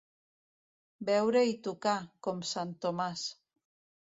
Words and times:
Veure 1.09 1.43
i 1.49 1.53
tocar, 1.67 1.93
com 2.29 2.41
sant 2.55 2.73
Tomàs. 2.87 3.29